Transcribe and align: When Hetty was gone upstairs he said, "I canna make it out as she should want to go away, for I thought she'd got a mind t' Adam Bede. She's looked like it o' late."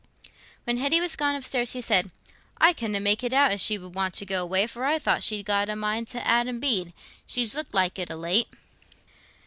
When 0.63 0.77
Hetty 0.77 0.99
was 0.99 1.15
gone 1.15 1.35
upstairs 1.35 1.73
he 1.73 1.81
said, 1.81 2.09
"I 2.57 2.73
canna 2.73 2.99
make 2.99 3.23
it 3.23 3.33
out 3.33 3.51
as 3.51 3.61
she 3.61 3.75
should 3.75 3.93
want 3.93 4.15
to 4.15 4.25
go 4.25 4.41
away, 4.41 4.65
for 4.65 4.83
I 4.83 4.97
thought 4.97 5.21
she'd 5.21 5.45
got 5.45 5.69
a 5.69 5.75
mind 5.75 6.07
t' 6.07 6.17
Adam 6.17 6.59
Bede. 6.59 6.93
She's 7.27 7.53
looked 7.53 7.75
like 7.75 7.99
it 7.99 8.09
o' 8.09 8.15
late." 8.15 8.47